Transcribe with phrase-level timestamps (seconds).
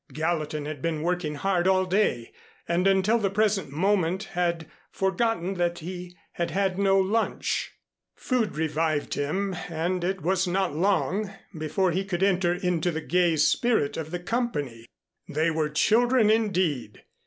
[0.11, 2.33] Gallatin had been working hard all day
[2.67, 7.73] and until the present moment had forgotten that he had had no lunch.
[8.15, 13.35] Food revived him and it was not long before he could enter into the gay
[13.35, 14.87] spirit of the company.
[15.29, 17.03] They were children, indeed.